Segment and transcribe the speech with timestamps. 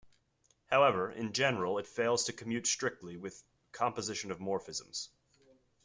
[0.65, 5.09] However, in general it fails to commute strictly with composition of morphisms.